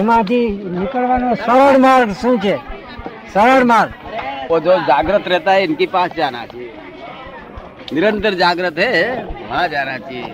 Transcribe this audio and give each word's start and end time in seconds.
એમાંથી 0.00 0.38
નીકળવાનો 0.74 1.28
સરળ 1.44 1.76
માર્ગ 1.84 2.10
શું 2.22 2.34
છે 2.44 2.54
સરળ 3.34 3.64
માર્ગ 3.72 3.92
वो 4.50 4.56
जो 4.60 4.72
जागृत 4.82 5.24
रहता 5.26 5.52
है 5.52 5.62
इनके 5.64 5.86
पास 5.88 6.10
जाना 6.14 6.40
चाहिए 6.46 6.68
निरंतर 7.92 8.34
जागृत 8.34 8.76
है 8.78 8.90
वहाँ 9.40 9.64
जाना 9.68 9.96
चाहिए 9.98 10.28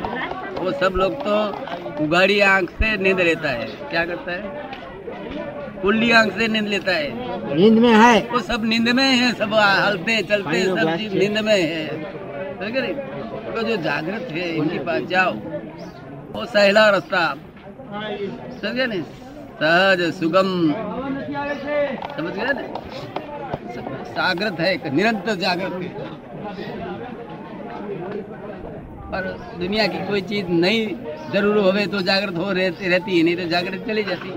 वो 0.58 0.72
सब 0.72 0.92
लोग 0.96 1.12
तो 1.20 1.36
उगाड़ी 2.04 2.36
आंख 2.48 2.70
से 2.72 2.88
नींद 2.98 3.20
लेता 3.20 3.50
है 3.50 3.66
क्या 3.90 4.02
करता 4.04 4.32
है 4.32 4.42
कुल्ली 5.82 6.10
आंख 6.12 6.30
से 6.38 6.48
नींद 6.48 6.68
लेता 6.68 6.92
है 6.92 7.08
नींद 7.54 7.78
में 7.78 7.94
है 7.94 8.12
वो 8.32 8.40
सब 8.50 8.64
नींद 8.66 8.88
में 8.98 9.08
है 9.14 9.32
सब 9.34 9.54
हलते 9.54 10.20
चलते 10.24 10.62
सब 10.66 10.94
चीज 10.98 11.14
नींद 11.14 11.38
में 11.46 11.54
है 11.54 11.82
समझ 12.58 12.70
गए? 12.72 12.92
तो 13.54 13.62
जो 13.62 13.76
जागृत 13.88 14.28
है 14.32 14.48
इनके 14.56 14.78
पास 14.84 15.02
जाओ 15.08 15.32
वो 16.34 16.44
सहला 16.46 16.88
रास्ता 16.90 17.24
समझे 18.60 18.86
ना 18.86 19.00
सहज 19.59 20.01
सुगम। 20.13 20.49
समझ 22.17 22.33
गए 22.33 22.51
ना? 22.53 22.63
जागृत 24.17 24.59
है 24.59 24.95
निरंतर 24.95 25.35
जागृत 25.37 25.73
है। 25.73 25.89
पर 29.11 29.23
दुनिया 29.59 29.85
की 29.87 29.99
कोई 30.07 30.21
चीज़ 30.29 30.47
नहीं 30.55 30.79
ज़रूर 31.33 31.57
होवे 31.57 31.85
तो 31.87 32.01
जागृत 32.03 32.37
हो 32.37 32.51
रहती 32.51 32.87
रहती 32.89 33.17
है 33.17 33.23
नहीं 33.23 33.35
तो 33.37 33.47
जागृत 33.49 33.85
चली 33.87 34.03
जाती। 34.03 34.29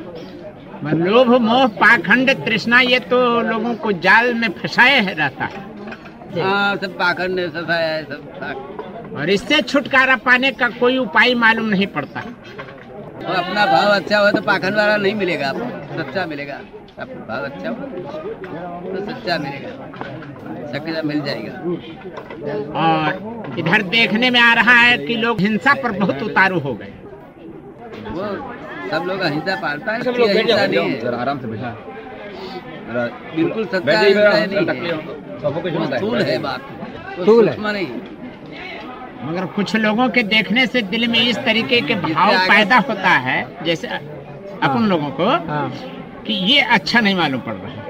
लोभ 0.99 1.31
मोह 1.43 1.67
पाखंड 1.79 2.31
तृष्णा 2.45 2.81
ये 2.83 2.99
तो 3.11 3.19
लोगों 3.43 3.75
को 3.77 3.93
जाल 4.05 4.35
में 4.35 4.49
फंसाए 4.53 5.01
रहता 5.15 5.45
है। 5.45 5.61
हाँ 6.41 6.77
सब 6.77 6.99
पाखंड 6.99 7.35
ने 7.35 7.43
है 7.43 8.03
सब। 8.05 9.17
और 9.17 9.31
इससे 9.31 9.61
छुटकारा 9.63 10.17
पाने 10.25 10.51
का 10.53 10.69
कोई 10.79 10.99
उपाय 10.99 11.35
मालूम 11.37 11.67
नहीं 11.69 11.87
पड़ता। 11.95 12.23
और 13.21 13.35
अपना 13.37 13.65
भाव 13.67 13.91
अच्छा 13.93 14.19
हो 14.19 14.31
तो 14.31 14.41
पाखंड 14.43 14.77
वाला 14.77 14.97
नहीं 14.97 15.15
मिलेगा 15.15 15.49
आपको 15.49 15.97
सच्चा 15.97 16.25
मिलेगा। 16.27 16.55
अपना 16.99 17.21
भाव 17.27 17.45
अच्छा 17.45 17.69
हो 17.69 17.75
तो 18.87 19.05
सच्चा 19.11 19.37
मिलेगा 19.39 19.71
सच्चा 20.73 21.03
मिल 21.03 21.21
जाएगा। 21.27 21.53
और 22.81 23.07
इधर 23.59 23.83
देखने 23.91 24.31
में 24.31 24.41
आ 24.41 24.53
रहा 24.55 24.75
है 24.81 24.97
कि 24.99 25.15
लोग 25.17 25.41
हिंसा 25.41 25.75
पर 25.83 25.93
बहुत 25.99 26.23
उतारू 26.23 26.59
हो 26.61 26.75
गए। 26.75 26.93
वो 28.11 28.27
सब 28.91 29.05
लोग 29.07 29.21
अहिंसा 29.21 29.55
पालता 29.63 29.93
है 29.93 30.01
इसलिए 30.01 30.29
अहिंसा 30.29 30.67
नहीं 30.67 30.91
है। 30.91 31.15
आराम 31.17 31.39
से 31.41 31.47
बैठा। 31.47 31.71
बिल्कुल 33.37 33.65
सच्चा 33.67 33.99
अहिंसा 33.99 34.45
नहीं 34.47 34.67
है। 34.67 35.97
स्थूल 35.97 36.23
है 36.23 36.39
बात। 36.39 36.63
है। 36.71 37.25
सूक्ष्म 37.25 37.69
नहीं। 37.69 37.87
मगर 39.25 39.47
कुछ 39.57 39.75
लोगों 39.77 40.09
के 40.11 40.23
देखने 40.33 40.67
से 40.67 40.83
दिल 40.93 41.07
में 41.09 41.19
इस 41.21 41.37
तरीके 41.47 41.81
के 41.89 41.95
भाव 42.05 42.33
पैदा 42.49 42.79
होता 42.89 43.11
है 43.27 43.39
जैसे 43.65 43.89
अपन 43.89 44.87
लोगों 44.89 45.11
को 45.21 45.27
हाँ। 45.49 45.69
कि 46.27 46.33
ये 46.53 46.61
अच्छा 46.77 47.01
नहीं 47.01 47.15
मालूम 47.17 47.41
पड़ 47.41 47.55
रहा 47.55 47.71
है। 47.73 47.89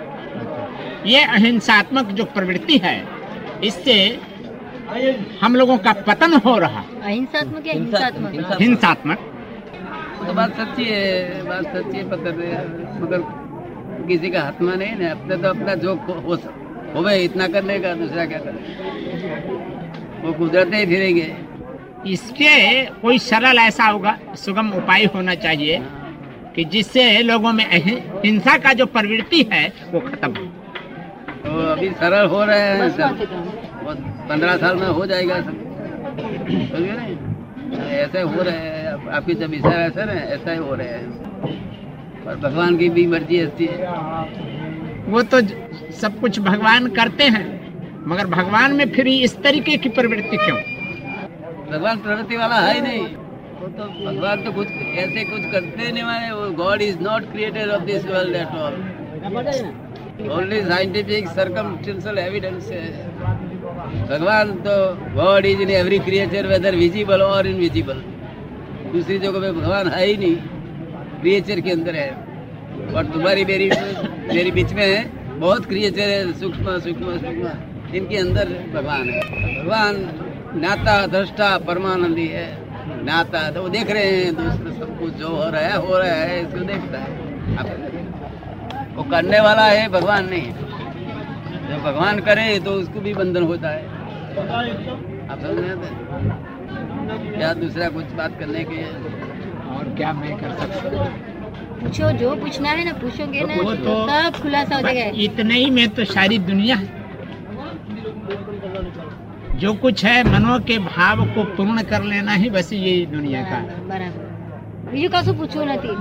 ये 1.06 1.22
अहिंसात्मक 1.36 2.06
जो 2.18 2.24
प्रवृत्ति 2.36 2.78
है 2.84 2.96
इससे 3.64 3.96
हम 5.42 5.54
लोगों 5.56 5.76
का 5.78 5.92
पतन 6.08 6.32
हो 6.46 6.56
रहा। 6.58 6.84
अहिंसात्मक 7.02 7.66
हिंसात्मक? 7.66 8.32
हिंसात्मक। 8.60 9.18
तो 10.26 10.32
बात 10.34 10.56
सच्ची 10.60 10.84
है 10.84 11.42
बात 11.48 11.64
सच्ची 11.76 11.96
है 11.98 12.08
पता 12.10 12.30
मगर 13.04 13.22
किसी 14.08 14.30
का 14.30 14.42
हाथ 14.42 14.60
में 14.62 14.76
नहीं 14.76 14.96
ना 14.96 15.10
अपने 15.10 15.36
तो 15.42 15.48
अपना 15.48 15.74
जो 15.84 15.94
हो 16.26 16.36
होवे 16.94 17.16
इतना 17.24 17.46
करने 17.48 17.78
का 17.80 17.94
दूसरा 17.94 18.24
क्या 18.26 18.38
करे? 18.38 19.58
वो 20.22 20.32
गुजरते 20.32 20.76
ही 20.76 20.86
फिरेंगे। 20.86 21.36
इसके 22.06 22.84
कोई 23.02 23.18
सरल 23.18 23.58
ऐसा 23.58 23.84
होगा 23.84 24.18
सुगम 24.36 24.70
उपाय 24.72 25.04
होना 25.04 25.34
चाहिए 25.34 25.82
कि 26.54 26.64
जिससे 26.64 27.22
लोगों 27.22 27.52
में 27.52 27.64
हिंसा 27.70 28.56
का 28.58 28.72
जो 28.72 28.86
प्रवृत्ति 28.86 29.42
है 29.52 29.72
वो 29.92 30.00
खत्म 30.00 30.30
हो। 30.36 30.44
तो 31.44 31.58
अभी 31.72 31.90
सरल 31.90 32.26
हो 32.26 32.44
रहे 32.44 32.60
हैं 32.60 32.88
सब। 32.90 33.24
पंद्रह 34.28 34.56
साल 34.56 34.76
में 34.76 34.86
हो 34.86 35.06
जाएगा 35.06 35.40
सब। 35.40 35.66
समझे 36.48 36.92
ना 36.92 37.04
ऐसे 37.86 38.20
हो 38.20 38.42
रहे 38.42 38.56
हैं। 38.56 39.08
आपकी 39.08 39.34
जब 39.34 39.54
इशारा 39.54 39.84
ऐसा 39.84 40.04
ना 40.04 40.12
ऐसा 40.12 40.52
ही 40.52 40.58
हो 40.58 40.74
रहे 40.74 40.88
हैं। 40.88 41.06
और 42.26 42.36
भगवान 42.36 42.76
की 42.76 42.88
भी 42.88 43.06
मर्ज़ी 43.06 43.38
ऐसी 43.40 43.66
है। 43.66 43.78
वो 45.06 45.22
तो 45.22 45.40
सब 45.92 46.20
कुछ 46.20 46.38
भगवान 46.40 46.88
करते 46.88 47.24
हैं। 47.24 47.59
मगर 48.08 48.26
भगवान 48.26 48.72
में 48.76 48.90
फिर 48.92 49.08
इस 49.08 49.36
तरीके 49.42 49.76
की 49.76 49.88
प्रवृत्ति 49.88 50.36
क्यों? 50.36 50.56
भगवान 51.70 51.98
प्रवृत्ति 51.98 52.36
वाला 52.36 52.56
है 52.56 52.80
नहीं। 52.82 53.06
वो 53.60 53.68
तो 53.68 53.84
भगवान 54.04 54.44
तो 54.44 54.52
कुछ 54.52 54.68
ऐसे 54.98 55.24
कुछ 55.24 55.42
करते 55.52 55.90
नहीं 55.92 56.02
वाले 56.04 56.30
वो 56.30 56.50
God 56.62 56.82
is 56.82 56.98
not 57.00 57.30
creator 57.32 57.70
of 57.70 57.82
this 57.84 58.04
world 58.06 58.36
at 58.36 58.54
all 58.58 58.74
only 60.30 60.60
scientific 60.62 61.28
circumstantial 61.28 62.18
evidence 62.18 62.70
है। 62.70 62.82
भगवान 64.08 64.52
तो 64.66 64.76
God 65.14 65.46
is 65.46 65.60
in 65.62 65.70
every 65.70 65.98
creature 66.08 66.46
whether 66.46 66.76
visible 66.76 67.22
और 67.22 67.46
इनविजिबल 67.46 68.02
दूसरी 68.92 69.18
जगह 69.18 69.40
पे 69.40 69.52
भगवान 69.52 69.88
है 69.88 70.06
ही 70.06 70.16
नहीं 70.16 70.36
क्रिएचर 71.20 71.60
के 71.60 71.70
अंदर 71.70 71.94
है। 71.94 72.10
और 72.94 73.04
तुम्हारी 73.06 73.44
मेरी 73.44 73.70
मेरी 74.34 74.50
बीच 74.50 74.72
में 74.72 74.86
है, 74.86 75.02
बहुत 75.40 75.66
क्रिएचर 75.66 76.08
है, 76.10 76.32
सूक्ष्म 76.40 76.78
सूक्ष्म 76.78 77.18
सूक्ष्म। 77.18 77.68
इनके 77.94 78.16
अंदर 78.16 78.48
भगवान 78.74 79.08
है। 79.10 79.20
भगवान 79.62 79.96
नाता 80.60 81.06
दृष्टा 81.06 81.56
परमानंदी 81.58 82.26
है। 82.26 82.48
नाता 83.04 83.50
तो 83.50 83.62
वो 83.62 83.68
देख 83.68 83.90
रहे 83.90 84.10
हैं 84.10 84.34
दूसरे 84.34 84.72
सब 84.72 84.98
कुछ 85.00 85.12
जो 85.14 85.28
हो 85.28 85.50
रहा 85.50 85.60
है 85.60 85.76
हो 85.76 85.98
रहा 85.98 86.14
है 86.14 86.40
इसको 86.42 86.64
देखता 86.64 86.98
है। 86.98 87.08
वो 88.96 89.02
करने 89.02 89.40
वाला 89.40 89.64
है 89.66 89.88
भगवान 89.88 90.28
नहीं 90.28 90.52
जब 91.70 91.82
भगवान 91.84 92.20
करे 92.20 92.58
तो 92.60 92.70
उसको 92.72 93.00
भी 93.00 93.14
बंधन 93.14 93.42
होता 93.42 93.68
है। 93.68 93.86
आप 95.30 95.40
समझ 95.40 95.58
रहे 95.58 95.68
हैं 95.68 97.36
क्या 97.38 97.52
दूसरा 97.54 97.88
कुछ 97.88 98.12
बात 98.12 98.38
करने 98.40 98.64
के 98.64 98.82
और 99.76 99.94
क्या 99.96 100.12
मैं 100.12 100.36
कर 100.36 100.50
सकता 100.58 100.98
हूँ? 100.98 101.08
पूछो 101.80 102.10
जो 102.12 102.34
पूछना 102.36 102.70
है 102.70 102.84
ना 102.84 102.92
पूछोगे 102.92 103.40
ना 103.40 103.56
तो- 103.56 103.76
सब 104.10 104.42
खुलासा 104.42 104.76
हो 104.76 104.82
जाएगा। 104.82 105.22
इतने 105.22 105.54
ही 105.54 105.70
में 105.70 105.88
तो 105.88 106.04
सारी 106.04 106.38
दुनिया 106.50 106.76
है 106.76 106.99
जो 109.59 109.73
कुछ 109.81 110.03
है 110.05 110.15
मनो 110.29 110.53
के 110.67 110.77
भाव 110.85 111.25
को 111.35 111.43
पूर्ण 111.57 111.81
कर 111.91 112.03
लेना 112.05 112.33
ही 112.35 112.49
बस 112.51 112.69
यही 112.75 113.05
दुनिया 113.11 113.41
का 113.43 113.57
है 113.57 113.75
બરાબર 113.89 114.23
બીજું 114.87 115.09
કશું 115.13 115.33
પૂછવું 115.37 115.63
નથી 115.67 115.91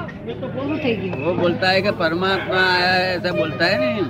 પૂરું 0.54 0.74
થઈ 0.78 0.90
ગયું 0.96 1.20
वो 1.20 1.30
बोलता 1.36 1.66
है 1.68 1.78
कि 1.82 1.92
परमात्मा 2.00 2.58
आया 2.72 2.90
है 2.94 3.04
ऐसा 3.12 3.30
बोलता 3.38 3.64
है 3.66 3.76
नहीं 3.82 4.02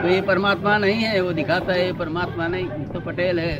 तो 0.00 0.08
ये 0.08 0.20
परमात्मा 0.30 0.72
नहीं 0.84 1.02
है 1.04 1.20
वो 1.20 1.32
दिखाता 1.32 1.72
है 1.72 1.84
ये 1.84 1.92
परमात्मा 2.00 2.46
नहीं 2.54 2.66
तो 2.94 3.00
पटेल 3.00 3.38
है 3.40 3.52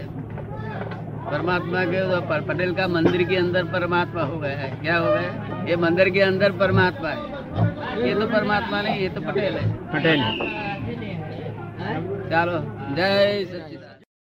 परमात्मा 1.27 1.85
के 1.87 2.01
तो 2.11 2.19
प- 2.23 2.43
पटेल 2.49 2.73
का 2.75 2.87
मंदिर 2.89 3.23
के 3.25 3.37
अंदर 3.37 3.65
परमात्मा 3.73 4.23
हो 4.25 4.39
गया 4.39 4.57
है 4.59 4.71
क्या 4.79 4.97
हो 4.99 5.09
गया 5.09 5.21
है? 5.23 5.33
ये 5.71 5.77
मंदिर 5.85 6.09
के 6.11 6.23
अंदर 6.23 6.53
परमात्मा 6.63 7.11
है 7.11 7.21
ये 8.03 8.15
तो 8.15 8.27
परमात्मा 8.29 8.81
नहीं 8.83 8.99
ये 9.01 9.09
तो 9.11 9.21
पटेल 9.23 9.55
है 9.55 9.67
पटेल 9.93 10.21
चलो 12.31 12.59
जय 12.97 13.17
सच्चिदानंद 13.47 13.84